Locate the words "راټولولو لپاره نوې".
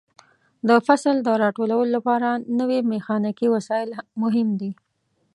1.43-2.79